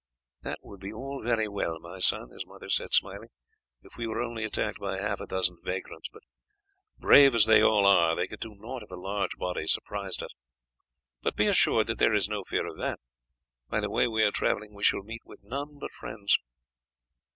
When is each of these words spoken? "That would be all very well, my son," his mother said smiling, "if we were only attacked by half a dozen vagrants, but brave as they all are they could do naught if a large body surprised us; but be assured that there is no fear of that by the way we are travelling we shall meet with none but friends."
"That 0.41 0.57
would 0.63 0.79
be 0.79 0.91
all 0.91 1.21
very 1.23 1.47
well, 1.47 1.79
my 1.79 1.99
son," 1.99 2.31
his 2.31 2.43
mother 2.47 2.69
said 2.69 2.91
smiling, 2.91 3.29
"if 3.83 3.97
we 3.97 4.07
were 4.07 4.19
only 4.19 4.43
attacked 4.43 4.79
by 4.79 4.97
half 4.97 5.19
a 5.19 5.27
dozen 5.27 5.59
vagrants, 5.63 6.09
but 6.11 6.23
brave 6.97 7.35
as 7.35 7.45
they 7.45 7.61
all 7.61 7.85
are 7.85 8.15
they 8.15 8.25
could 8.25 8.39
do 8.39 8.55
naught 8.55 8.81
if 8.81 8.89
a 8.89 8.95
large 8.95 9.37
body 9.37 9.67
surprised 9.67 10.23
us; 10.23 10.31
but 11.21 11.35
be 11.35 11.45
assured 11.45 11.85
that 11.85 11.99
there 11.99 12.13
is 12.13 12.27
no 12.27 12.43
fear 12.43 12.65
of 12.65 12.77
that 12.79 12.99
by 13.69 13.79
the 13.79 13.91
way 13.91 14.07
we 14.07 14.23
are 14.23 14.31
travelling 14.31 14.73
we 14.73 14.81
shall 14.81 15.03
meet 15.03 15.21
with 15.23 15.43
none 15.43 15.77
but 15.77 15.91
friends." 15.91 16.35